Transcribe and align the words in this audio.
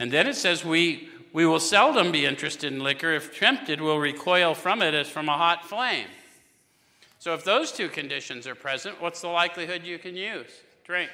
And 0.00 0.12
then 0.12 0.26
it 0.26 0.36
says, 0.36 0.64
we, 0.64 1.08
we 1.32 1.44
will 1.44 1.60
seldom 1.60 2.12
be 2.12 2.24
interested 2.24 2.72
in 2.72 2.80
liquor. 2.80 3.12
If 3.12 3.38
tempted, 3.38 3.80
we'll 3.80 3.98
recoil 3.98 4.54
from 4.54 4.80
it 4.80 4.94
as 4.94 5.08
from 5.08 5.28
a 5.28 5.36
hot 5.36 5.64
flame. 5.64 6.06
So 7.18 7.34
if 7.34 7.44
those 7.44 7.72
two 7.72 7.88
conditions 7.88 8.46
are 8.46 8.54
present, 8.54 9.00
what's 9.00 9.20
the 9.20 9.28
likelihood 9.28 9.82
you 9.84 9.98
can 9.98 10.14
use? 10.14 10.50
Drink. 10.84 11.10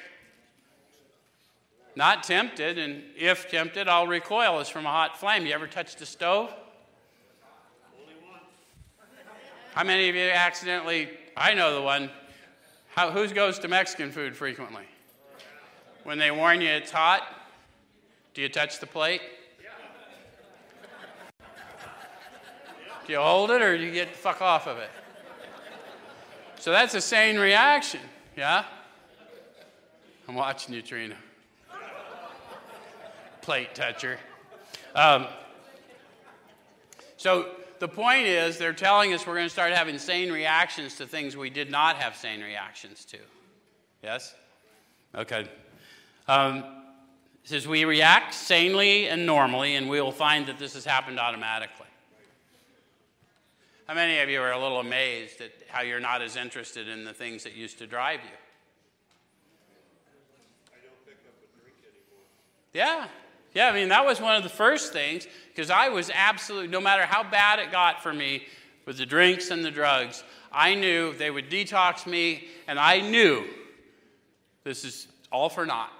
Not 1.95 2.23
tempted, 2.23 2.77
and 2.77 3.01
if 3.17 3.49
tempted, 3.49 3.87
I'll 3.87 4.05
recoil 4.05 4.59
as 4.59 4.69
from 4.69 4.85
a 4.85 4.91
hot 4.91 5.17
flame. 5.17 5.45
You 5.45 5.53
ever 5.53 5.65
touched 5.65 5.99
a 6.01 6.05
stove? 6.05 6.53
How 9.73 9.83
many 9.83 10.09
of 10.09 10.15
you 10.15 10.29
accidentally, 10.29 11.09
I 11.35 11.53
know 11.53 11.73
the 11.73 11.81
one, 11.81 12.09
how, 12.95 13.11
who 13.11 13.27
goes 13.27 13.59
to 13.59 13.67
Mexican 13.67 14.11
food 14.11 14.35
frequently? 14.35 14.85
When 16.03 16.17
they 16.17 16.31
warn 16.31 16.61
you 16.61 16.69
it's 16.69 16.91
hot, 16.91 17.23
do 18.35 18.41
you 18.41 18.49
touch 18.49 18.79
the 18.79 18.85
plate? 18.85 19.21
Do 23.07 23.13
you 23.13 23.19
hold 23.19 23.49
it 23.49 23.61
or 23.61 23.77
do 23.77 23.83
you 23.83 23.91
get 23.91 24.11
the 24.11 24.17
fuck 24.17 24.41
off 24.41 24.67
of 24.67 24.77
it? 24.77 24.89
So 26.59 26.71
that's 26.71 26.93
a 26.95 27.01
sane 27.01 27.37
reaction, 27.37 28.01
yeah? 28.35 28.65
I'm 30.27 30.35
watching 30.35 30.73
you, 30.73 30.81
Trina. 30.81 31.15
Plate 33.41 33.73
toucher. 33.73 34.17
Um, 34.95 35.27
so 37.15 37.51
the 37.79 37.87
point 37.87 38.25
is, 38.25 38.57
they're 38.57 38.73
telling 38.73 39.13
us 39.13 39.25
we're 39.25 39.35
going 39.35 39.45
to 39.45 39.49
start 39.49 39.71
having 39.71 39.97
sane 39.97 40.31
reactions 40.31 40.95
to 40.95 41.05
things 41.05 41.37
we 41.37 41.49
did 41.49 41.71
not 41.71 41.95
have 41.97 42.17
sane 42.17 42.41
reactions 42.41 43.05
to. 43.05 43.17
Yes? 44.03 44.35
Okay. 45.13 45.47
Um, 46.27 46.84
it 47.45 47.49
says 47.49 47.67
we 47.67 47.85
react 47.85 48.33
sanely 48.33 49.07
and 49.07 49.27
normally, 49.27 49.75
and 49.75 49.87
we 49.87 50.01
will 50.01 50.11
find 50.11 50.47
that 50.47 50.57
this 50.57 50.73
has 50.73 50.83
happened 50.83 51.19
automatically. 51.19 51.85
How 53.85 53.93
many 53.93 54.17
of 54.17 54.29
you 54.29 54.41
are 54.41 54.51
a 54.51 54.59
little 54.59 54.79
amazed 54.79 55.41
at 55.41 55.51
how 55.67 55.83
you're 55.83 55.99
not 55.99 56.23
as 56.23 56.37
interested 56.37 56.87
in 56.87 57.05
the 57.05 57.13
things 57.13 57.43
that 57.43 57.53
used 57.53 57.77
to 57.77 57.85
drive 57.85 58.21
you? 58.23 58.31
Yeah. 62.73 63.05
Yeah, 63.53 63.67
I 63.67 63.73
mean, 63.73 63.89
that 63.89 64.03
was 64.03 64.19
one 64.19 64.35
of 64.35 64.41
the 64.41 64.49
first 64.49 64.91
things 64.91 65.27
because 65.49 65.69
I 65.69 65.89
was 65.89 66.09
absolutely, 66.11 66.69
no 66.69 66.81
matter 66.81 67.05
how 67.05 67.21
bad 67.21 67.59
it 67.59 67.71
got 67.71 68.01
for 68.01 68.11
me 68.11 68.47
with 68.87 68.97
the 68.97 69.05
drinks 69.05 69.51
and 69.51 69.63
the 69.63 69.69
drugs, 69.69 70.23
I 70.51 70.73
knew 70.73 71.13
they 71.13 71.29
would 71.29 71.51
detox 71.51 72.07
me, 72.07 72.47
and 72.67 72.79
I 72.79 73.01
knew 73.01 73.45
this 74.63 74.83
is 74.83 75.07
all 75.31 75.49
for 75.49 75.67
naught 75.67 75.91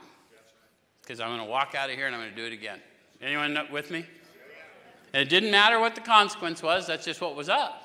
because 1.06 1.20
I'm 1.20 1.30
going 1.30 1.40
to 1.40 1.46
walk 1.46 1.76
out 1.76 1.90
of 1.90 1.96
here 1.96 2.08
and 2.08 2.16
I'm 2.16 2.22
going 2.22 2.34
to 2.34 2.36
do 2.36 2.48
it 2.48 2.54
again. 2.54 2.80
Anyone 3.22 3.58
with 3.72 3.92
me? 3.92 4.06
And 5.14 5.22
it 5.22 5.30
didn't 5.30 5.52
matter 5.52 5.80
what 5.80 5.96
the 5.96 6.02
consequence 6.02 6.62
was, 6.62 6.88
that's 6.88 7.06
just 7.06 7.22
what 7.22 7.36
was 7.36 7.48
up. 7.48 7.84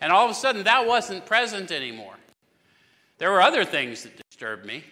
And 0.00 0.12
all 0.12 0.24
of 0.24 0.30
a 0.30 0.34
sudden, 0.34 0.64
that 0.64 0.86
wasn't 0.86 1.26
present 1.26 1.70
anymore. 1.70 2.14
There 3.18 3.30
were 3.30 3.42
other 3.42 3.64
things 3.64 4.04
that 4.04 4.12
disturbed 4.30 4.64
me, 4.64 4.82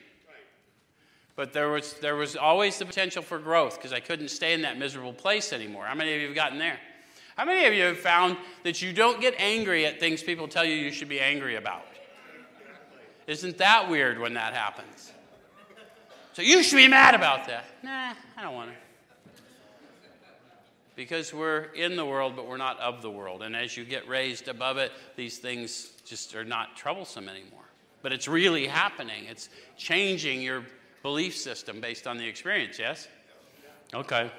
but 1.34 1.54
there 1.54 1.70
was, 1.70 1.94
there 1.94 2.16
was 2.16 2.36
always 2.36 2.78
the 2.78 2.84
potential 2.84 3.22
for 3.22 3.38
growth 3.38 3.76
because 3.76 3.92
I 3.92 4.00
couldn't 4.00 4.28
stay 4.28 4.52
in 4.52 4.62
that 4.62 4.76
miserable 4.76 5.14
place 5.14 5.52
anymore. 5.52 5.86
How 5.86 5.94
many 5.94 6.14
of 6.14 6.20
you 6.20 6.26
have 6.26 6.36
gotten 6.36 6.58
there? 6.58 6.78
How 7.36 7.46
many 7.46 7.64
of 7.66 7.72
you 7.72 7.84
have 7.84 7.98
found 7.98 8.36
that 8.64 8.82
you 8.82 8.92
don't 8.92 9.20
get 9.20 9.34
angry 9.38 9.86
at 9.86 9.98
things 9.98 10.22
people 10.22 10.48
tell 10.48 10.64
you 10.64 10.74
you 10.74 10.90
should 10.90 11.08
be 11.08 11.20
angry 11.20 11.56
about? 11.56 11.86
Isn't 13.26 13.56
that 13.58 13.88
weird 13.88 14.18
when 14.18 14.34
that 14.34 14.52
happens? 14.52 15.12
So 16.38 16.42
you 16.42 16.62
should 16.62 16.76
be 16.76 16.86
mad 16.86 17.16
about 17.16 17.48
that. 17.48 17.64
Nah, 17.82 18.14
I 18.36 18.42
don't 18.44 18.54
want 18.54 18.70
to. 18.70 18.76
Because 20.94 21.34
we're 21.34 21.64
in 21.74 21.96
the 21.96 22.06
world, 22.06 22.36
but 22.36 22.46
we're 22.46 22.56
not 22.56 22.78
of 22.78 23.02
the 23.02 23.10
world. 23.10 23.42
And 23.42 23.56
as 23.56 23.76
you 23.76 23.84
get 23.84 24.06
raised 24.06 24.46
above 24.46 24.76
it, 24.76 24.92
these 25.16 25.38
things 25.38 25.90
just 26.04 26.36
are 26.36 26.44
not 26.44 26.76
troublesome 26.76 27.28
anymore. 27.28 27.64
But 28.02 28.12
it's 28.12 28.28
really 28.28 28.68
happening. 28.68 29.24
It's 29.24 29.48
changing 29.76 30.40
your 30.40 30.64
belief 31.02 31.36
system 31.36 31.80
based 31.80 32.06
on 32.06 32.18
the 32.18 32.28
experience, 32.28 32.78
yes? 32.78 33.08
Okay. 33.92 34.30